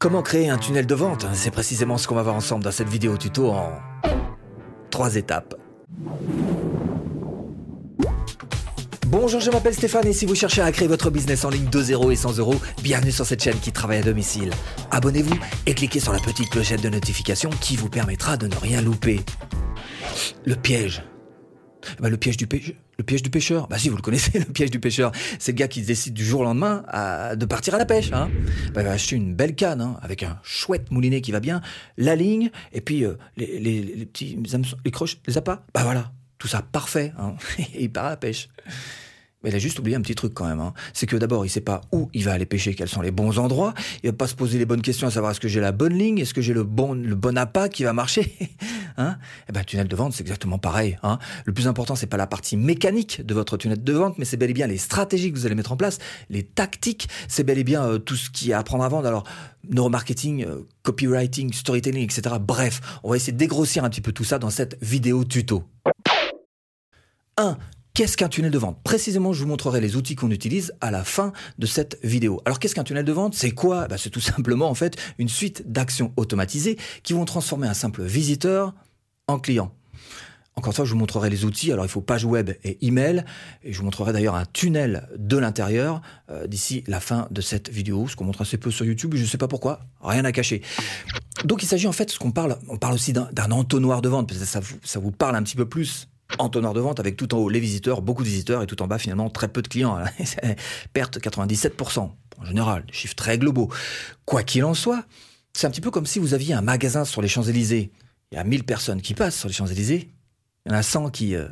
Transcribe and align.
Comment 0.00 0.22
créer 0.22 0.48
un 0.48 0.56
tunnel 0.56 0.86
de 0.86 0.94
vente? 0.94 1.26
C'est 1.34 1.50
précisément 1.50 1.98
ce 1.98 2.08
qu'on 2.08 2.14
va 2.14 2.22
voir 2.22 2.34
ensemble 2.34 2.64
dans 2.64 2.70
cette 2.70 2.88
vidéo 2.88 3.18
tuto 3.18 3.50
en 3.50 3.70
trois 4.90 5.16
étapes. 5.16 5.54
Bonjour, 9.08 9.40
je 9.40 9.50
m'appelle 9.50 9.74
Stéphane 9.74 10.06
et 10.06 10.14
si 10.14 10.24
vous 10.24 10.34
cherchez 10.34 10.62
à 10.62 10.72
créer 10.72 10.88
votre 10.88 11.10
business 11.10 11.44
en 11.44 11.50
ligne 11.50 11.68
de 11.68 11.82
0 11.82 12.12
et 12.12 12.16
100 12.16 12.38
euros, 12.38 12.54
bienvenue 12.82 13.12
sur 13.12 13.26
cette 13.26 13.42
chaîne 13.42 13.58
qui 13.58 13.72
travaille 13.72 13.98
à 13.98 14.02
domicile. 14.02 14.54
Abonnez-vous 14.90 15.38
et 15.66 15.74
cliquez 15.74 16.00
sur 16.00 16.14
la 16.14 16.18
petite 16.18 16.48
clochette 16.48 16.80
de 16.80 16.88
notification 16.88 17.50
qui 17.60 17.76
vous 17.76 17.90
permettra 17.90 18.38
de 18.38 18.46
ne 18.46 18.56
rien 18.56 18.80
louper. 18.80 19.20
Le 20.46 20.56
piège. 20.56 21.04
Eh 21.98 22.02
ben, 22.02 22.08
le 22.08 22.16
piège 22.16 22.38
du 22.38 22.46
pêcheur. 22.46 22.76
Le 23.00 23.04
piège 23.04 23.22
du 23.22 23.30
pêcheur. 23.30 23.66
Bah 23.66 23.78
si, 23.78 23.88
vous 23.88 23.96
le 23.96 24.02
connaissez, 24.02 24.38
le 24.40 24.44
piège 24.44 24.70
du 24.70 24.78
pêcheur. 24.78 25.10
C'est 25.38 25.52
le 25.52 25.56
gars 25.56 25.68
qui 25.68 25.80
décide 25.80 26.12
du 26.12 26.22
jour 26.22 26.42
au 26.42 26.44
lendemain 26.44 26.84
de 27.34 27.46
partir 27.46 27.74
à 27.74 27.78
la 27.78 27.86
pêche. 27.86 28.12
Hein. 28.12 28.28
Bah, 28.74 28.82
il 28.82 28.84
va 28.84 28.92
acheter 28.92 29.16
une 29.16 29.34
belle 29.34 29.54
canne 29.54 29.80
hein, 29.80 29.96
avec 30.02 30.22
un 30.22 30.38
chouette 30.42 30.90
moulinet 30.90 31.22
qui 31.22 31.32
va 31.32 31.40
bien, 31.40 31.62
la 31.96 32.14
ligne 32.14 32.50
et 32.74 32.82
puis 32.82 33.06
euh, 33.06 33.14
les, 33.38 34.04
petits 34.04 34.36
les 34.84 34.90
croches, 34.90 35.16
les 35.26 35.38
appâts. 35.38 35.64
Bah 35.72 35.82
voilà, 35.82 36.12
tout 36.36 36.46
ça 36.46 36.60
parfait. 36.60 37.14
Hein. 37.18 37.36
et 37.74 37.84
il 37.84 37.90
part 37.90 38.04
à 38.04 38.10
la 38.10 38.16
pêche. 38.18 38.50
Mais 39.42 39.48
il 39.48 39.56
a 39.56 39.58
juste 39.58 39.78
oublié 39.78 39.96
un 39.96 40.02
petit 40.02 40.14
truc 40.14 40.34
quand 40.34 40.46
même. 40.46 40.60
Hein. 40.60 40.74
C'est 40.92 41.06
que 41.06 41.16
d'abord, 41.16 41.46
il 41.46 41.48
sait 41.48 41.62
pas 41.62 41.80
où 41.92 42.10
il 42.12 42.24
va 42.24 42.34
aller 42.34 42.44
pêcher, 42.44 42.74
quels 42.74 42.90
sont 42.90 43.00
les 43.00 43.10
bons 43.10 43.38
endroits. 43.38 43.72
Il 44.02 44.10
va 44.10 44.16
pas 44.16 44.26
se 44.26 44.34
poser 44.34 44.58
les 44.58 44.66
bonnes 44.66 44.82
questions 44.82 45.06
à 45.06 45.10
savoir 45.10 45.32
est-ce 45.32 45.40
que 45.40 45.48
j'ai 45.48 45.60
la 45.60 45.72
bonne 45.72 45.94
ligne, 45.94 46.18
est-ce 46.18 46.34
que 46.34 46.42
j'ai 46.42 46.52
le 46.52 46.64
bon, 46.64 46.92
le 46.92 47.14
bon 47.14 47.38
appât 47.38 47.70
qui 47.70 47.84
va 47.84 47.94
marcher? 47.94 48.30
Hein 49.00 49.18
eh 49.48 49.52
ben, 49.52 49.64
tunnel 49.64 49.88
de 49.88 49.96
vente, 49.96 50.12
c'est 50.12 50.22
exactement 50.22 50.58
pareil. 50.58 50.98
Hein. 51.02 51.18
Le 51.44 51.52
plus 51.52 51.66
important, 51.66 51.96
c'est 51.96 52.06
pas 52.06 52.16
la 52.16 52.26
partie 52.26 52.56
mécanique 52.56 53.24
de 53.24 53.34
votre 53.34 53.56
tunnel 53.56 53.82
de 53.82 53.92
vente, 53.92 54.18
mais 54.18 54.24
c'est 54.24 54.36
bel 54.36 54.50
et 54.50 54.54
bien 54.54 54.66
les 54.66 54.78
stratégies 54.78 55.32
que 55.32 55.38
vous 55.38 55.46
allez 55.46 55.54
mettre 55.54 55.72
en 55.72 55.76
place, 55.76 55.98
les 56.28 56.42
tactiques. 56.42 57.08
C'est 57.28 57.44
bel 57.44 57.58
et 57.58 57.64
bien 57.64 57.84
euh, 57.84 57.98
tout 57.98 58.16
ce 58.16 58.30
qui 58.30 58.50
est 58.50 58.54
à 58.54 58.58
apprendre 58.58 58.84
à 58.84 58.88
vendre. 58.88 59.06
Alors, 59.06 59.24
neuromarketing, 59.68 60.44
euh, 60.44 60.60
copywriting, 60.82 61.52
storytelling, 61.52 62.04
etc. 62.04 62.36
Bref, 62.40 62.80
on 63.02 63.10
va 63.10 63.16
essayer 63.16 63.32
de 63.32 63.38
dégrossir 63.38 63.84
un 63.84 63.90
petit 63.90 64.00
peu 64.00 64.12
tout 64.12 64.24
ça 64.24 64.38
dans 64.38 64.50
cette 64.50 64.76
vidéo 64.82 65.24
tuto. 65.24 65.64
1. 67.36 67.56
Qu'est-ce 67.92 68.16
qu'un 68.16 68.28
tunnel 68.28 68.52
de 68.52 68.58
vente? 68.58 68.80
Précisément, 68.84 69.32
je 69.32 69.42
vous 69.42 69.48
montrerai 69.48 69.80
les 69.80 69.96
outils 69.96 70.14
qu'on 70.14 70.30
utilise 70.30 70.72
à 70.80 70.90
la 70.90 71.02
fin 71.02 71.32
de 71.58 71.66
cette 71.66 71.98
vidéo. 72.04 72.40
Alors, 72.44 72.60
qu'est-ce 72.60 72.74
qu'un 72.74 72.84
tunnel 72.84 73.04
de 73.04 73.12
vente? 73.12 73.34
C'est 73.34 73.50
quoi? 73.50 73.88
Bah, 73.88 73.98
C'est 73.98 74.10
tout 74.10 74.20
simplement 74.20 74.70
en 74.70 74.74
fait 74.74 74.96
une 75.18 75.28
suite 75.28 75.70
d'actions 75.70 76.12
automatisées 76.16 76.78
qui 77.02 77.14
vont 77.14 77.24
transformer 77.24 77.66
un 77.66 77.74
simple 77.74 78.02
visiteur 78.04 78.74
en 79.30 79.38
client. 79.38 79.72
Encore 80.56 80.72
une 80.72 80.76
fois, 80.76 80.84
je 80.84 80.92
vous 80.92 80.98
montrerai 80.98 81.30
les 81.30 81.44
outils. 81.44 81.72
Alors, 81.72 81.84
il 81.84 81.88
faut 81.88 82.00
page 82.00 82.24
web 82.24 82.50
et 82.64 82.84
email. 82.86 83.24
Et 83.62 83.72
je 83.72 83.78
vous 83.78 83.84
montrerai 83.84 84.12
d'ailleurs 84.12 84.34
un 84.34 84.44
tunnel 84.44 85.08
de 85.16 85.38
l'intérieur 85.38 86.02
euh, 86.30 86.46
d'ici 86.46 86.84
la 86.86 87.00
fin 87.00 87.28
de 87.30 87.40
cette 87.40 87.70
vidéo, 87.70 88.08
ce 88.08 88.16
qu'on 88.16 88.24
montre 88.24 88.42
assez 88.42 88.58
peu 88.58 88.70
sur 88.70 88.84
YouTube. 88.84 89.14
Je 89.14 89.22
ne 89.22 89.26
sais 89.26 89.38
pas 89.38 89.48
pourquoi. 89.48 89.80
Rien 90.02 90.24
à 90.24 90.32
cacher. 90.32 90.60
Donc, 91.44 91.62
il 91.62 91.66
s'agit 91.66 91.86
en 91.86 91.92
fait, 91.92 92.10
ce 92.10 92.18
qu'on 92.18 92.32
parle, 92.32 92.58
on 92.68 92.76
parle 92.76 92.94
aussi 92.94 93.12
d'un 93.12 93.50
entonnoir 93.50 94.02
de 94.02 94.08
vente. 94.08 94.28
Peut-être 94.28 94.44
ça 94.44 94.60
ça 94.82 94.98
vous 94.98 95.12
parle 95.12 95.36
un 95.36 95.42
petit 95.42 95.56
peu 95.56 95.66
plus 95.66 96.08
entonnoir 96.38 96.74
de 96.74 96.80
vente 96.80 97.00
avec 97.00 97.16
tout 97.16 97.34
en 97.34 97.38
haut 97.38 97.48
les 97.48 97.60
visiteurs, 97.60 98.02
beaucoup 98.02 98.22
de 98.22 98.28
visiteurs 98.28 98.62
et 98.62 98.66
tout 98.66 98.80
en 98.82 98.86
bas 98.86 98.98
finalement 98.98 99.30
très 99.30 99.48
peu 99.48 99.62
de 99.62 99.68
clients. 99.68 99.98
Perte 100.92 101.18
97% 101.18 102.10
en 102.40 102.44
général, 102.44 102.84
des 102.86 102.92
chiffres 102.92 103.14
très 103.14 103.38
globaux. 103.38 103.70
Quoi 104.24 104.42
qu'il 104.42 104.64
en 104.64 104.74
soit, 104.74 105.04
c'est 105.52 105.66
un 105.66 105.70
petit 105.70 105.80
peu 105.80 105.90
comme 105.90 106.06
si 106.06 106.18
vous 106.18 106.34
aviez 106.34 106.54
un 106.54 106.62
magasin 106.62 107.04
sur 107.04 107.22
les 107.22 107.28
Champs-Élysées. 107.28 107.92
Il 108.32 108.36
y 108.36 108.38
a 108.38 108.44
1000 108.44 108.64
personnes 108.64 109.02
qui 109.02 109.14
passent 109.14 109.38
sur 109.38 109.48
les 109.48 109.54
Champs-Élysées. 109.54 110.10
Il 110.64 110.72
y 110.72 110.74
en 110.74 110.78
a 110.78 110.82
100 110.82 111.10
qui 111.10 111.34
euh, 111.34 111.48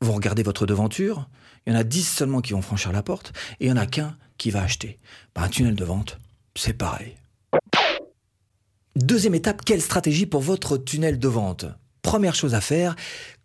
vont 0.00 0.14
regarder 0.14 0.42
votre 0.42 0.66
devanture. 0.66 1.28
Il 1.66 1.72
y 1.72 1.76
en 1.76 1.78
a 1.78 1.84
10 1.84 2.04
seulement 2.08 2.40
qui 2.40 2.52
vont 2.52 2.62
franchir 2.62 2.92
la 2.92 3.02
porte. 3.02 3.32
Et 3.60 3.66
il 3.66 3.68
y 3.68 3.72
en 3.72 3.76
a 3.76 3.86
qu'un 3.86 4.16
qui 4.38 4.50
va 4.50 4.62
acheter. 4.62 4.98
Bah, 5.34 5.42
un 5.42 5.48
tunnel 5.48 5.74
de 5.74 5.84
vente, 5.84 6.18
c'est 6.56 6.72
pareil. 6.72 7.14
Deuxième 8.96 9.34
étape, 9.34 9.64
quelle 9.64 9.82
stratégie 9.82 10.26
pour 10.26 10.40
votre 10.40 10.76
tunnel 10.76 11.18
de 11.18 11.28
vente? 11.28 11.66
Première 12.02 12.34
chose 12.34 12.54
à 12.54 12.60
faire, 12.60 12.94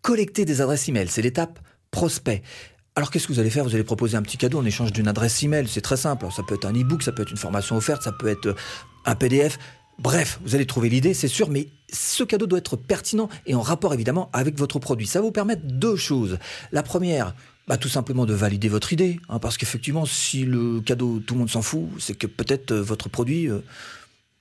collecter 0.01 0.45
des 0.45 0.61
adresses 0.61 0.87
email. 0.87 1.07
C'est 1.07 1.21
l'étape 1.21 1.59
prospect. 1.91 2.43
Alors 2.95 3.11
qu'est-ce 3.11 3.27
que 3.27 3.33
vous 3.33 3.39
allez 3.39 3.49
faire? 3.49 3.63
Vous 3.63 3.73
allez 3.73 3.83
proposer 3.83 4.17
un 4.17 4.21
petit 4.21 4.37
cadeau 4.37 4.59
en 4.59 4.65
échange 4.65 4.91
d'une 4.91 5.07
adresse 5.07 5.41
email. 5.41 5.67
C'est 5.67 5.81
très 5.81 5.97
simple. 5.97 6.27
ça 6.31 6.43
peut 6.43 6.55
être 6.55 6.65
un 6.65 6.73
e-book, 6.73 7.01
ça 7.01 7.11
peut 7.11 7.23
être 7.23 7.31
une 7.31 7.37
formation 7.37 7.75
offerte, 7.77 8.03
ça 8.03 8.11
peut 8.11 8.27
être 8.27 8.47
euh, 8.47 8.55
un 9.05 9.15
PDF. 9.15 9.57
Bref, 9.99 10.39
vous 10.43 10.55
allez 10.55 10.65
trouver 10.65 10.87
l'idée, 10.87 11.13
c'est 11.13 11.27
sûr, 11.27 11.49
mais 11.49 11.67
ce 11.91 12.23
cadeau 12.23 12.47
doit 12.47 12.59
être 12.59 12.77
pertinent 12.77 13.27
et 13.45 13.53
en 13.53 13.61
rapport 13.61 13.93
évidemment 13.93 14.29
avec 14.31 14.57
votre 14.57 14.79
produit. 14.79 15.05
Ça 15.05 15.19
va 15.19 15.25
vous 15.25 15.31
permettre 15.31 15.63
deux 15.65 15.97
choses. 15.97 16.39
La 16.71 16.83
première, 16.83 17.35
bah, 17.67 17.77
tout 17.77 17.89
simplement 17.89 18.25
de 18.25 18.33
valider 18.33 18.69
votre 18.69 18.93
idée, 18.93 19.19
hein, 19.27 19.39
parce 19.39 19.57
qu'effectivement, 19.57 20.05
si 20.05 20.45
le 20.45 20.79
cadeau, 20.79 21.19
tout 21.19 21.33
le 21.33 21.39
monde 21.39 21.49
s'en 21.49 21.61
fout, 21.61 21.89
c'est 21.99 22.17
que 22.17 22.27
peut-être 22.27 22.71
euh, 22.71 22.81
votre 22.81 23.09
produit... 23.09 23.49
Euh, 23.49 23.59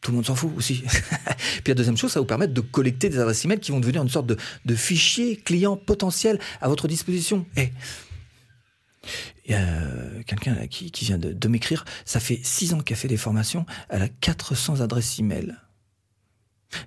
tout 0.00 0.12
le 0.12 0.16
monde 0.16 0.26
s'en 0.26 0.36
fout 0.36 0.52
aussi. 0.56 0.84
Puis 1.64 1.64
la 1.66 1.74
deuxième 1.74 1.97
chose, 1.97 2.12
ça 2.12 2.20
va 2.20 2.22
vous 2.22 2.28
permettre 2.28 2.54
de 2.54 2.60
collecter 2.60 3.08
des 3.08 3.18
adresses 3.18 3.44
email 3.44 3.58
qui 3.58 3.72
vont 3.72 3.80
devenir 3.80 4.00
une 4.00 4.08
sorte 4.08 4.26
de, 4.26 4.74
fichier 4.76 5.34
client 5.36 5.76
potentiel 5.76 6.38
à 6.60 6.68
votre 6.68 6.86
disposition. 6.86 7.47
Et 7.56 7.70
il 9.44 9.52
y 9.52 9.54
a 9.54 10.22
quelqu'un 10.26 10.66
qui, 10.66 11.04
vient 11.04 11.19
de, 11.19 11.32
de 11.32 11.48
m'écrire, 11.48 11.84
ça 12.04 12.20
fait 12.20 12.41
six 12.42 12.74
ans 12.74 12.80
qu'elle 12.80 12.96
fait 12.96 13.08
des 13.08 13.16
formations, 13.16 13.66
elle 13.88 14.02
a 14.02 14.08
400 14.08 14.80
adresses 14.80 15.19
email. 15.19 15.56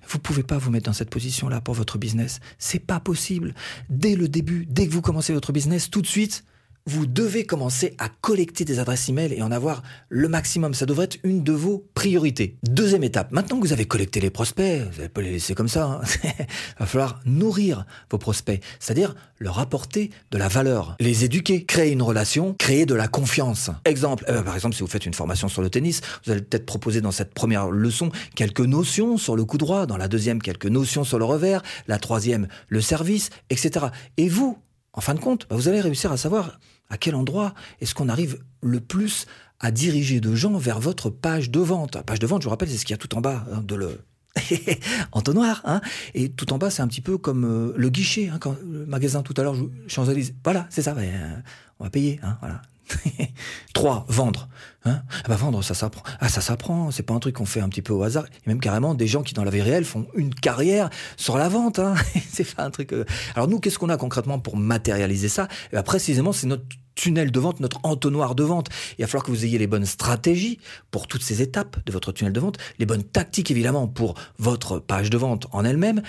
Vous 0.08 0.18
pouvez 0.18 0.42
pas 0.42 0.58
vous 0.58 0.70
mettre 0.70 0.86
dans 0.86 0.92
cette 0.92 1.10
position-là 1.10 1.60
pour 1.60 1.74
votre 1.74 1.98
business. 1.98 2.40
C'est 2.58 2.78
pas 2.78 3.00
possible. 3.00 3.54
Dès 3.88 4.14
le 4.14 4.28
début, 4.28 4.66
dès 4.66 4.86
que 4.86 4.92
vous 4.92 5.02
commencez 5.02 5.32
votre 5.32 5.52
business, 5.52 5.90
tout 5.90 6.02
de 6.02 6.06
suite, 6.06 6.44
vous 6.86 7.06
devez 7.06 7.44
commencer 7.44 7.94
à 7.98 8.08
collecter 8.08 8.64
des 8.64 8.78
adresses 8.78 9.08
email 9.08 9.32
et 9.32 9.42
en 9.42 9.52
avoir 9.52 9.82
le 10.08 10.28
maximum. 10.28 10.74
Ça 10.74 10.86
devrait 10.86 11.04
être 11.04 11.18
une 11.22 11.42
de 11.42 11.52
vos 11.52 11.86
priorités. 11.94 12.56
Deuxième 12.62 13.04
étape, 13.04 13.32
maintenant 13.32 13.58
que 13.60 13.66
vous 13.66 13.72
avez 13.72 13.84
collecté 13.84 14.20
les 14.20 14.30
prospects, 14.30 14.82
vous 14.90 14.96
n'allez 14.96 15.08
pas 15.08 15.22
les 15.22 15.30
laisser 15.30 15.54
comme 15.54 15.68
ça, 15.68 16.00
il 16.22 16.28
hein. 16.28 16.44
va 16.80 16.86
falloir 16.86 17.20
nourrir 17.24 17.86
vos 18.10 18.18
prospects, 18.18 18.62
c'est-à-dire 18.80 19.14
leur 19.38 19.58
apporter 19.58 20.10
de 20.30 20.38
la 20.38 20.48
valeur, 20.48 20.96
les 21.00 21.24
éduquer, 21.24 21.64
créer 21.64 21.92
une 21.92 22.02
relation, 22.02 22.54
créer 22.54 22.86
de 22.86 22.94
la 22.94 23.08
confiance. 23.08 23.70
Exemple, 23.84 24.24
eh 24.28 24.32
ben, 24.32 24.42
par 24.42 24.54
exemple, 24.54 24.74
si 24.74 24.82
vous 24.82 24.88
faites 24.88 25.06
une 25.06 25.14
formation 25.14 25.48
sur 25.48 25.62
le 25.62 25.70
tennis, 25.70 26.00
vous 26.24 26.32
allez 26.32 26.42
peut-être 26.42 26.66
proposer 26.66 27.00
dans 27.00 27.12
cette 27.12 27.34
première 27.34 27.70
leçon 27.70 28.10
quelques 28.34 28.60
notions 28.60 29.16
sur 29.16 29.36
le 29.36 29.44
coup 29.44 29.58
droit, 29.58 29.86
dans 29.86 29.96
la 29.96 30.08
deuxième 30.08 30.40
quelques 30.40 30.66
notions 30.66 31.04
sur 31.04 31.18
le 31.18 31.24
revers, 31.24 31.62
la 31.86 31.98
troisième 31.98 32.48
le 32.68 32.80
service, 32.80 33.30
etc. 33.50 33.86
Et 34.16 34.28
vous, 34.28 34.58
en 34.92 35.00
fin 35.00 35.14
de 35.14 35.20
compte, 35.20 35.46
bah, 35.48 35.56
vous 35.56 35.68
allez 35.68 35.80
réussir 35.80 36.12
à 36.12 36.16
savoir 36.16 36.58
à 36.90 36.98
quel 36.98 37.14
endroit 37.14 37.54
est-ce 37.80 37.94
qu'on 37.94 38.08
arrive 38.08 38.38
le 38.62 38.80
plus 38.80 39.26
à 39.60 39.70
diriger 39.70 40.20
de 40.20 40.34
gens 40.34 40.58
vers 40.58 40.80
votre 40.80 41.08
page 41.08 41.50
de 41.50 41.60
vente. 41.60 41.94
La 41.94 42.02
page 42.02 42.18
de 42.18 42.26
vente, 42.26 42.42
je 42.42 42.46
vous 42.46 42.50
rappelle, 42.50 42.68
c'est 42.68 42.76
ce 42.76 42.84
qu'il 42.84 42.92
y 42.92 42.98
a 42.98 42.98
tout 42.98 43.14
en 43.14 43.20
bas 43.20 43.44
hein, 43.52 43.62
de 43.62 43.74
le 43.74 44.00
entonnoir. 45.12 45.62
Hein 45.64 45.80
et 46.14 46.30
tout 46.30 46.52
en 46.52 46.58
bas, 46.58 46.70
c'est 46.70 46.82
un 46.82 46.88
petit 46.88 47.00
peu 47.00 47.16
comme 47.16 47.44
euh, 47.44 47.72
le 47.76 47.88
guichet. 47.88 48.28
Hein, 48.28 48.38
quand 48.40 48.56
le 48.68 48.86
magasin 48.86 49.22
tout 49.22 49.34
à 49.36 49.42
l'heure, 49.42 49.56
Champs-Élysées. 49.86 50.34
Voilà, 50.44 50.66
c'est 50.70 50.82
ça. 50.82 50.94
Euh, 50.96 51.36
on 51.78 51.84
va 51.84 51.90
payer. 51.90 52.18
Hein, 52.22 52.36
voilà. 52.40 52.62
3. 53.74 54.06
Vendre. 54.08 54.48
Hein 54.84 55.02
ah 55.24 55.28
bah 55.28 55.36
vendre, 55.36 55.62
ça 55.62 55.74
s'apprend. 55.74 56.02
Ah, 56.20 56.28
ça 56.28 56.40
s'apprend. 56.40 56.90
C'est 56.90 57.02
pas 57.02 57.14
un 57.14 57.20
truc 57.20 57.36
qu'on 57.36 57.46
fait 57.46 57.60
un 57.60 57.68
petit 57.68 57.82
peu 57.82 57.92
au 57.92 58.02
hasard. 58.02 58.24
A 58.24 58.28
même 58.46 58.60
carrément 58.60 58.94
des 58.94 59.06
gens 59.06 59.22
qui, 59.22 59.34
dans 59.34 59.44
la 59.44 59.50
vie 59.50 59.62
réelle, 59.62 59.84
font 59.84 60.06
une 60.14 60.34
carrière 60.34 60.90
sur 61.16 61.38
la 61.38 61.48
vente. 61.48 61.78
Hein 61.78 61.94
c'est 62.32 62.54
pas 62.54 62.64
un 62.64 62.70
truc. 62.70 62.92
Euh. 62.92 63.04
Alors 63.34 63.48
nous, 63.48 63.60
qu'est-ce 63.60 63.78
qu'on 63.78 63.88
a 63.88 63.96
concrètement 63.96 64.38
pour 64.38 64.56
matérialiser 64.56 65.28
ça? 65.28 65.48
Et 65.72 65.76
bah, 65.76 65.82
Précisément, 65.82 66.32
c'est 66.32 66.46
notre 66.46 66.64
tunnel 66.94 67.30
de 67.30 67.40
vente, 67.40 67.60
notre 67.60 67.80
entonnoir 67.84 68.34
de 68.34 68.42
vente. 68.42 68.68
Il 68.98 69.02
va 69.02 69.06
falloir 69.06 69.24
que 69.24 69.30
vous 69.30 69.44
ayez 69.44 69.58
les 69.58 69.66
bonnes 69.66 69.86
stratégies 69.86 70.58
pour 70.90 71.06
toutes 71.06 71.22
ces 71.22 71.42
étapes 71.42 71.78
de 71.86 71.92
votre 71.92 72.12
tunnel 72.12 72.32
de 72.32 72.40
vente, 72.40 72.58
les 72.78 72.86
bonnes 72.86 73.04
tactiques 73.04 73.50
évidemment 73.50 73.88
pour 73.88 74.14
votre 74.38 74.78
page 74.78 75.10
de 75.10 75.16
vente 75.16 75.46
en 75.52 75.64
elle-même. 75.64 76.02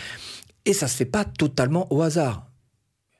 Et 0.65 0.73
ça 0.73 0.87
se 0.87 0.95
fait 0.95 1.05
pas 1.05 1.25
totalement 1.25 1.91
au 1.93 2.01
hasard. 2.01 2.47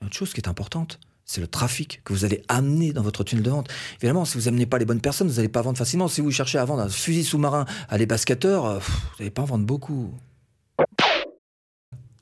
Une 0.01 0.07
autre 0.07 0.17
chose 0.17 0.33
qui 0.33 0.41
est 0.41 0.49
importante, 0.49 0.99
c'est 1.25 1.41
le 1.41 1.47
trafic 1.47 2.01
que 2.03 2.13
vous 2.13 2.25
allez 2.25 2.43
amener 2.47 2.93
dans 2.93 3.01
votre 3.01 3.23
tunnel 3.23 3.43
de 3.43 3.49
vente. 3.49 3.69
Évidemment, 3.97 4.25
si 4.25 4.37
vous 4.37 4.45
n'amenez 4.45 4.65
pas 4.65 4.77
les 4.77 4.85
bonnes 4.85 5.01
personnes, 5.01 5.27
vous 5.27 5.35
n'allez 5.35 5.49
pas 5.49 5.61
vendre 5.61 5.77
facilement. 5.77 6.07
Si 6.07 6.21
vous 6.21 6.31
cherchez 6.31 6.57
à 6.57 6.65
vendre 6.65 6.81
un 6.81 6.89
fusil 6.89 7.23
sous-marin 7.23 7.65
à 7.89 7.97
des 7.97 8.05
basketteurs, 8.05 8.65
euh, 8.65 8.79
vous 8.79 8.93
n'allez 9.19 9.31
pas 9.31 9.41
en 9.43 9.45
vendre 9.45 9.65
beaucoup. 9.65 10.13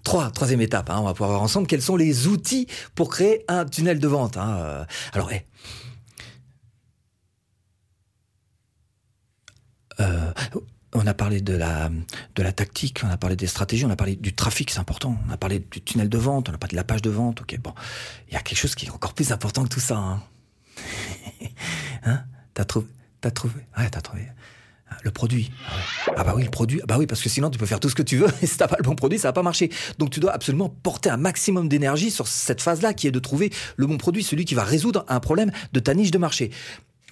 Trois, 0.03 0.31
troisième 0.31 0.61
étape, 0.61 0.89
hein, 0.89 0.97
on 0.99 1.03
va 1.03 1.13
pouvoir 1.13 1.29
voir 1.29 1.41
ensemble 1.41 1.67
quels 1.67 1.81
sont 1.81 1.95
les 1.95 2.27
outils 2.27 2.67
pour 2.95 3.09
créer 3.09 3.45
un 3.47 3.65
tunnel 3.65 3.99
de 3.99 4.07
vente. 4.07 4.37
Hein. 4.37 4.57
Euh. 4.59 4.85
Alors, 5.13 5.31
hey, 5.31 5.45
euh, 9.99 10.33
on 10.93 11.07
a 11.07 11.13
parlé 11.13 11.41
de 11.41 11.53
la, 11.53 11.89
de 12.35 12.43
la 12.43 12.51
tactique, 12.51 13.01
on 13.03 13.09
a 13.09 13.17
parlé 13.17 13.35
des 13.35 13.47
stratégies, 13.47 13.85
on 13.85 13.89
a 13.89 13.95
parlé 13.95 14.15
du 14.15 14.33
trafic, 14.33 14.69
c'est 14.71 14.79
important. 14.79 15.17
On 15.27 15.31
a 15.31 15.37
parlé 15.37 15.59
du 15.59 15.81
tunnel 15.81 16.09
de 16.09 16.17
vente, 16.17 16.49
on 16.49 16.53
a 16.53 16.57
parlé 16.57 16.71
de 16.71 16.77
la 16.77 16.83
page 16.83 17.01
de 17.01 17.09
vente. 17.09 17.41
Ok, 17.41 17.57
bon, 17.59 17.73
il 18.27 18.33
y 18.33 18.37
a 18.37 18.41
quelque 18.41 18.57
chose 18.57 18.75
qui 18.75 18.85
est 18.87 18.91
encore 18.91 19.13
plus 19.13 19.31
important 19.31 19.63
que 19.63 19.69
tout 19.69 19.79
ça. 19.79 19.97
Hein, 19.97 20.23
hein? 22.03 22.23
T'as 22.53 22.65
trouvé 22.65 22.87
T'as 23.21 23.29
trouvé? 23.29 23.53
Ouais, 23.77 23.87
t'as 23.89 24.01
trouvé. 24.01 24.27
Ah, 24.89 24.97
le 25.03 25.11
produit. 25.11 25.51
Ah, 25.67 26.13
ah, 26.17 26.23
bah 26.23 26.33
oui, 26.35 26.43
le 26.43 26.49
produit. 26.49 26.79
Ah 26.81 26.85
bah 26.87 26.97
oui, 26.97 27.05
parce 27.05 27.21
que 27.21 27.29
sinon 27.29 27.51
tu 27.51 27.59
peux 27.59 27.67
faire 27.67 27.79
tout 27.79 27.89
ce 27.89 27.95
que 27.95 28.01
tu 28.01 28.17
veux 28.17 28.27
et 28.41 28.47
si 28.47 28.57
t'as 28.57 28.67
pas 28.67 28.77
le 28.77 28.83
bon 28.83 28.95
produit, 28.95 29.19
ça 29.19 29.29
va 29.29 29.33
pas 29.33 29.43
marcher. 29.43 29.69
Donc 29.99 30.09
tu 30.09 30.19
dois 30.19 30.33
absolument 30.33 30.69
porter 30.69 31.09
un 31.09 31.17
maximum 31.17 31.69
d'énergie 31.69 32.09
sur 32.09 32.27
cette 32.27 32.61
phase-là 32.61 32.93
qui 32.93 33.07
est 33.07 33.11
de 33.11 33.19
trouver 33.19 33.51
le 33.77 33.85
bon 33.85 33.97
produit, 33.97 34.23
celui 34.23 34.43
qui 34.43 34.55
va 34.55 34.63
résoudre 34.63 35.05
un 35.07 35.19
problème 35.19 35.51
de 35.71 35.79
ta 35.79 35.93
niche 35.93 36.11
de 36.11 36.17
marché. 36.17 36.51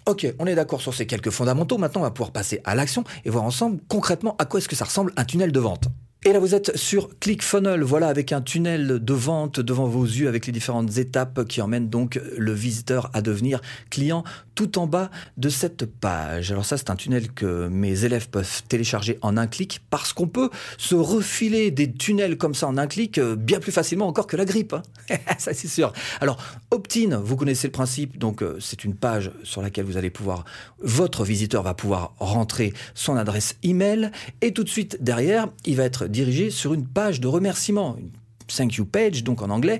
Ok, 0.09 0.25
on 0.39 0.47
est 0.47 0.55
d'accord 0.55 0.81
sur 0.81 0.91
ces 0.91 1.05
quelques 1.05 1.29
fondamentaux. 1.29 1.77
Maintenant, 1.77 2.01
on 2.01 2.03
va 2.03 2.09
pouvoir 2.09 2.31
passer 2.31 2.61
à 2.63 2.73
l'action 2.73 3.03
et 3.25 3.29
voir 3.29 3.43
ensemble 3.43 3.79
concrètement 3.87 4.35
à 4.39 4.45
quoi 4.45 4.59
est-ce 4.59 4.67
que 4.67 4.75
ça 4.75 4.85
ressemble 4.85 5.13
un 5.17 5.23
tunnel 5.23 5.51
de 5.51 5.59
vente. 5.59 5.87
Et 6.25 6.33
là, 6.33 6.39
vous 6.39 6.53
êtes 6.53 6.75
sur 6.75 7.17
ClickFunnels, 7.19 7.81
voilà, 7.81 8.09
avec 8.09 8.33
un 8.33 8.41
tunnel 8.41 8.99
de 8.99 9.13
vente 9.13 9.61
devant 9.61 9.85
vos 9.85 10.03
yeux, 10.03 10.27
avec 10.27 10.47
les 10.47 10.51
différentes 10.51 10.97
étapes 10.97 11.47
qui 11.47 11.61
emmènent 11.61 11.87
donc 11.87 12.19
le 12.37 12.51
visiteur 12.51 13.09
à 13.13 13.21
devenir 13.21 13.61
client, 13.89 14.25
tout 14.53 14.79
en 14.79 14.85
bas 14.85 15.11
de 15.37 15.47
cette 15.47 15.85
page. 15.85 16.51
Alors 16.51 16.65
ça, 16.65 16.77
c'est 16.77 16.89
un 16.89 16.97
tunnel 16.97 17.31
que 17.31 17.69
mes 17.69 18.03
élèves 18.03 18.27
peuvent 18.27 18.63
télécharger 18.67 19.17
en 19.21 19.37
un 19.37 19.47
clic, 19.47 19.79
parce 19.89 20.11
qu'on 20.11 20.27
peut 20.27 20.49
se 20.77 20.93
refiler 20.93 21.71
des 21.71 21.89
tunnels 21.89 22.37
comme 22.37 22.53
ça 22.53 22.67
en 22.67 22.77
un 22.77 22.87
clic 22.87 23.17
euh, 23.17 23.37
bien 23.37 23.61
plus 23.61 23.71
facilement 23.71 24.05
encore 24.05 24.27
que 24.27 24.35
la 24.35 24.43
grippe. 24.43 24.73
Hein. 24.73 24.83
ça, 25.37 25.53
c'est 25.53 25.69
sûr. 25.69 25.93
Alors, 26.19 26.37
Opt-in, 26.71 27.17
vous 27.23 27.37
connaissez 27.37 27.67
le 27.67 27.71
principe, 27.71 28.17
donc 28.17 28.43
euh, 28.43 28.57
c'est 28.59 28.83
une 28.83 28.93
page 28.93 29.31
sur 29.43 29.61
laquelle 29.61 29.85
vous 29.85 29.95
allez 29.95 30.09
pouvoir, 30.09 30.43
votre 30.79 31.23
visiteur 31.23 31.63
va 31.63 31.73
pouvoir 31.73 32.13
rentrer 32.19 32.73
son 32.93 33.15
adresse 33.15 33.55
email, 33.63 34.11
et 34.41 34.51
tout 34.51 34.65
de 34.65 34.69
suite 34.69 34.97
derrière, 34.99 35.47
il 35.63 35.77
va 35.77 35.85
être 35.85 36.08
dirigé 36.09 36.49
sur 36.49 36.73
une 36.73 36.85
page 36.85 37.19
de 37.19 37.27
remerciement, 37.27 37.95
une 37.97 38.11
thank 38.47 38.75
you 38.75 38.85
page, 38.85 39.23
donc 39.23 39.41
en 39.41 39.49
anglais, 39.49 39.79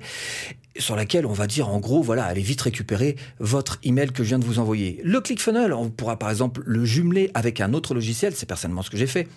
sur 0.78 0.96
laquelle 0.96 1.26
on 1.26 1.34
va 1.34 1.48
dire 1.48 1.70
en 1.70 1.80
gros, 1.80 2.02
voilà, 2.02 2.26
allez 2.26 2.42
vite 2.42 2.62
récupérer 2.62 3.16
votre 3.40 3.80
email 3.84 4.12
que 4.12 4.24
je 4.24 4.30
viens 4.30 4.40
de 4.40 4.46
vous 4.46 4.60
envoyer. 4.60 5.02
Le 5.04 5.20
ClickFunnels, 5.20 5.74
on 5.74 5.90
pourra 5.90 6.18
par 6.18 6.30
exemple 6.30 6.62
le 6.66 6.86
jumeler 6.86 7.32
avec 7.34 7.62
un 7.62 7.74
autre 7.74 7.94
logiciel, 7.94 8.34
c'est 8.36 8.46
personnellement 8.46 8.84
ce 8.84 8.90
que 8.90 8.98
j'ai 8.98 9.08
fait 9.08 9.28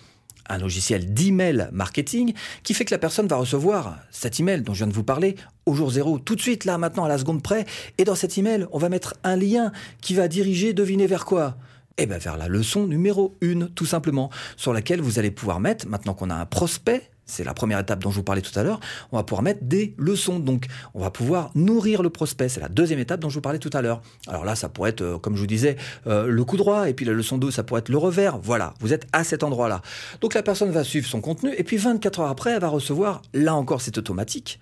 un 0.49 0.57
logiciel 0.57 1.13
d'email 1.13 1.69
marketing 1.71 2.33
qui 2.63 2.73
fait 2.73 2.85
que 2.85 2.93
la 2.93 2.97
personne 2.97 3.27
va 3.27 3.37
recevoir 3.37 3.97
cet 4.11 4.39
email 4.39 4.61
dont 4.61 4.73
je 4.73 4.79
viens 4.79 4.87
de 4.87 4.93
vous 4.93 5.03
parler 5.03 5.35
au 5.65 5.73
jour 5.73 5.91
zéro, 5.91 6.19
tout 6.19 6.35
de 6.35 6.41
suite, 6.41 6.65
là, 6.65 6.77
maintenant, 6.77 7.05
à 7.05 7.07
la 7.07 7.17
seconde 7.17 7.41
près. 7.41 7.65
Et 7.97 8.03
dans 8.03 8.15
cet 8.15 8.37
email, 8.37 8.67
on 8.71 8.77
va 8.77 8.89
mettre 8.89 9.13
un 9.23 9.37
lien 9.37 9.71
qui 10.01 10.13
va 10.13 10.27
diriger, 10.27 10.73
devinez 10.73 11.07
vers 11.07 11.25
quoi? 11.25 11.57
Eh 11.97 12.05
bien, 12.05 12.17
vers 12.17 12.37
la 12.37 12.47
leçon 12.47 12.87
numéro 12.87 13.37
1, 13.43 13.67
tout 13.75 13.85
simplement, 13.85 14.29
sur 14.57 14.73
laquelle 14.73 15.01
vous 15.01 15.19
allez 15.19 15.31
pouvoir 15.31 15.59
mettre, 15.59 15.87
maintenant 15.87 16.13
qu'on 16.13 16.29
a 16.29 16.35
un 16.35 16.45
prospect, 16.45 17.09
c'est 17.25 17.43
la 17.43 17.53
première 17.53 17.79
étape 17.79 17.99
dont 17.99 18.11
je 18.11 18.17
vous 18.17 18.23
parlais 18.23 18.41
tout 18.41 18.57
à 18.57 18.63
l'heure, 18.63 18.79
on 19.11 19.17
va 19.17 19.23
pouvoir 19.23 19.43
mettre 19.43 19.63
des 19.63 19.95
leçons. 19.97 20.39
Donc, 20.39 20.67
on 20.93 20.99
va 20.99 21.09
pouvoir 21.09 21.51
nourrir 21.55 22.03
le 22.03 22.09
prospect. 22.09 22.49
C'est 22.49 22.59
la 22.59 22.67
deuxième 22.67 22.99
étape 22.99 23.21
dont 23.21 23.29
je 23.29 23.35
vous 23.35 23.41
parlais 23.41 23.59
tout 23.59 23.69
à 23.73 23.81
l'heure. 23.81 24.01
Alors 24.27 24.43
là, 24.43 24.55
ça 24.55 24.69
pourrait 24.69 24.89
être, 24.89 25.01
euh, 25.01 25.17
comme 25.17 25.35
je 25.35 25.41
vous 25.41 25.47
disais, 25.47 25.77
euh, 26.07 26.27
le 26.27 26.43
coup 26.43 26.57
droit, 26.57 26.89
et 26.89 26.93
puis 26.93 27.05
la 27.05 27.13
leçon 27.13 27.37
2, 27.37 27.49
ça 27.51 27.63
pourrait 27.63 27.79
être 27.79 27.89
le 27.89 27.97
revers. 27.97 28.37
Voilà, 28.39 28.73
vous 28.79 28.93
êtes 28.93 29.07
à 29.13 29.23
cet 29.23 29.43
endroit-là. 29.43 29.81
Donc, 30.19 30.33
la 30.33 30.43
personne 30.43 30.71
va 30.71 30.83
suivre 30.83 31.07
son 31.07 31.21
contenu, 31.21 31.53
et 31.57 31.63
puis 31.63 31.77
24 31.77 32.19
heures 32.19 32.29
après, 32.29 32.51
elle 32.51 32.61
va 32.61 32.67
recevoir, 32.67 33.21
là 33.33 33.55
encore, 33.55 33.81
c'est 33.81 33.97
automatique, 33.97 34.59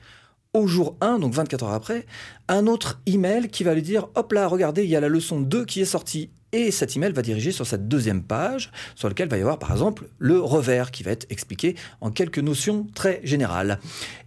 au 0.54 0.68
jour 0.68 0.98
1, 1.02 1.20
donc 1.20 1.34
24 1.34 1.64
heures 1.64 1.74
après, 1.74 2.06
un 2.48 2.68
autre 2.68 3.02
email 3.06 3.50
qui 3.50 3.64
va 3.64 3.74
lui 3.74 3.82
dire, 3.82 4.08
hop 4.16 4.34
là, 4.34 4.48
regardez, 4.48 4.84
il 4.84 4.90
y 4.90 4.96
a 4.96 5.00
la 5.00 5.10
leçon 5.10 5.40
2 5.40 5.66
qui 5.66 5.82
est 5.82 5.86
sortie 5.86 6.30
et 6.54 6.72
cet 6.72 6.96
email 6.96 7.12
va 7.12 7.22
diriger 7.22 7.52
sur 7.52 7.66
cette 7.66 7.88
deuxième 7.88 8.24
page, 8.24 8.72
sur 8.96 9.08
laquelle 9.08 9.30
va 9.30 9.38
y 9.38 9.42
avoir 9.42 9.60
par 9.60 9.72
exemple 9.72 10.08
le 10.20 10.40
revers 10.40 10.92
qui 10.92 11.04
va 11.04 11.12
être 11.12 11.26
expliqué 11.30 11.76
en 12.02 12.12
quelques 12.12 12.40
notions 12.40 12.88
très 12.94 13.22
générales, 13.24 13.80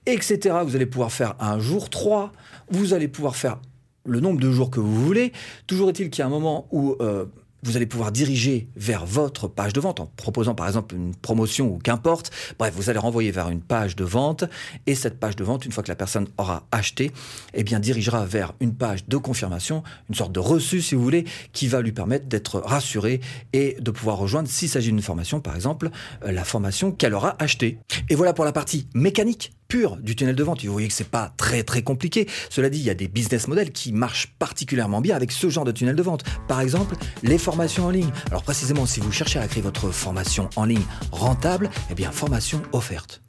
etc. 0.06 0.56
Vous 0.64 0.76
allez 0.76 0.86
pouvoir 0.86 1.12
faire 1.12 1.34
un 1.40 1.58
jour 1.58 1.90
3, 1.90 2.32
vous 2.70 2.94
allez 2.94 3.08
pouvoir 3.08 3.36
faire 3.36 3.58
le 4.06 4.20
nombre 4.20 4.40
de 4.40 4.50
jours 4.50 4.70
que 4.70 4.80
vous 4.80 5.04
voulez. 5.04 5.32
Toujours 5.66 5.88
est-il 5.88 6.10
qu'il 6.10 6.20
y 6.20 6.22
a 6.22 6.26
un 6.26 6.30
moment 6.30 6.68
où... 6.70 6.96
Euh, 7.00 7.26
vous 7.64 7.76
allez 7.76 7.86
pouvoir 7.86 8.12
diriger 8.12 8.68
vers 8.76 9.06
votre 9.06 9.48
page 9.48 9.72
de 9.72 9.80
vente 9.80 10.00
en 10.00 10.06
proposant 10.06 10.54
par 10.54 10.66
exemple 10.66 10.94
une 10.94 11.14
promotion 11.14 11.68
ou 11.68 11.78
qu'importe. 11.78 12.30
Bref, 12.58 12.74
vous 12.76 12.90
allez 12.90 12.98
renvoyer 12.98 13.30
vers 13.30 13.48
une 13.48 13.60
page 13.60 13.96
de 13.96 14.04
vente 14.04 14.44
et 14.86 14.94
cette 14.94 15.18
page 15.18 15.34
de 15.36 15.44
vente, 15.44 15.64
une 15.64 15.72
fois 15.72 15.82
que 15.82 15.88
la 15.88 15.96
personne 15.96 16.28
aura 16.38 16.66
acheté, 16.70 17.10
eh 17.54 17.64
bien 17.64 17.80
dirigera 17.80 18.24
vers 18.26 18.52
une 18.60 18.74
page 18.74 19.06
de 19.08 19.16
confirmation, 19.16 19.82
une 20.08 20.14
sorte 20.14 20.32
de 20.32 20.40
reçu 20.40 20.82
si 20.82 20.94
vous 20.94 21.02
voulez, 21.02 21.24
qui 21.52 21.66
va 21.66 21.80
lui 21.80 21.92
permettre 21.92 22.26
d'être 22.26 22.60
rassuré 22.60 23.20
et 23.52 23.76
de 23.80 23.90
pouvoir 23.90 24.18
rejoindre, 24.18 24.48
s'il 24.48 24.68
s'agit 24.68 24.90
d'une 24.90 25.02
formation 25.02 25.40
par 25.40 25.54
exemple, 25.54 25.90
euh, 26.24 26.32
la 26.32 26.44
formation 26.44 26.92
qu'elle 26.92 27.14
aura 27.14 27.36
achetée. 27.42 27.78
Et 28.10 28.14
voilà 28.14 28.34
pour 28.34 28.44
la 28.44 28.52
partie 28.52 28.88
mécanique 28.94 29.52
du 30.00 30.16
tunnel 30.16 30.36
de 30.36 30.42
vente. 30.42 30.64
Vous 30.64 30.72
voyez 30.72 30.88
que 30.88 30.94
c'est 30.94 31.08
pas 31.08 31.32
très 31.36 31.62
très 31.62 31.82
compliqué. 31.82 32.28
Cela 32.50 32.70
dit, 32.70 32.78
il 32.78 32.84
y 32.84 32.90
a 32.90 32.94
des 32.94 33.08
business 33.08 33.48
models 33.48 33.72
qui 33.72 33.92
marchent 33.92 34.34
particulièrement 34.38 35.00
bien 35.00 35.16
avec 35.16 35.32
ce 35.32 35.48
genre 35.50 35.64
de 35.64 35.72
tunnel 35.72 35.96
de 35.96 36.02
vente. 36.02 36.24
Par 36.46 36.60
exemple, 36.60 36.96
les 37.22 37.38
formations 37.38 37.86
en 37.86 37.90
ligne. 37.90 38.10
Alors 38.30 38.42
précisément, 38.42 38.86
si 38.86 39.00
vous 39.00 39.12
cherchez 39.12 39.38
à 39.38 39.48
créer 39.48 39.62
votre 39.62 39.90
formation 39.90 40.48
en 40.56 40.64
ligne 40.64 40.84
rentable, 41.10 41.70
eh 41.90 41.94
bien 41.94 42.10
formation 42.12 42.62
offerte. 42.72 43.22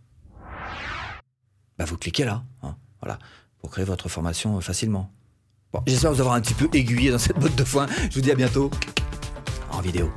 Bah 1.77 1.85
vous 1.85 1.97
cliquez 1.97 2.23
là, 2.23 2.43
hein, 2.63 2.75
voilà, 3.01 3.19
pour 3.59 3.69
créer 3.69 3.85
votre 3.85 4.07
formation 4.07 4.61
facilement. 4.61 5.11
Bon, 5.73 5.81
j'espère 5.85 6.13
vous 6.13 6.21
avoir 6.21 6.35
un 6.35 6.41
petit 6.41 6.53
peu 6.53 6.69
aiguillé 6.71 7.11
dans 7.11 7.19
cette 7.19 7.37
botte 7.37 7.55
de 7.55 7.63
foin. 7.65 7.87
Je 8.09 8.15
vous 8.15 8.21
dis 8.21 8.31
à 8.31 8.35
bientôt 8.35 8.71
en 9.71 9.81
vidéo. 9.81 10.09